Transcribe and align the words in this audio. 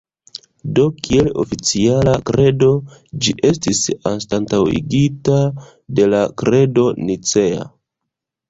Do 0.77 0.83
kiel 1.07 1.27
oficiala 1.41 2.15
kredo, 2.29 2.69
ĝi 3.25 3.35
estis 3.51 3.83
anstataŭigita 4.13 5.39
de 6.01 6.09
la 6.15 6.23
Kredo 6.45 6.91
Nicea. 7.07 7.71